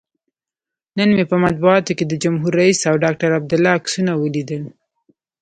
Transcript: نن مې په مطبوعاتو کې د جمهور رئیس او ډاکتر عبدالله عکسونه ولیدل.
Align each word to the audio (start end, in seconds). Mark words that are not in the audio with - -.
نن 0.97 1.09
مې 1.15 1.23
په 1.31 1.35
مطبوعاتو 1.45 1.91
کې 1.97 2.05
د 2.07 2.13
جمهور 2.23 2.51
رئیس 2.61 2.81
او 2.89 2.95
ډاکتر 3.03 3.29
عبدالله 3.39 3.71
عکسونه 3.77 4.11
ولیدل. 4.15 4.63